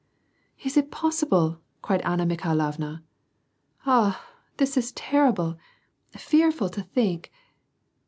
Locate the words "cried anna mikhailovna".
1.83-3.03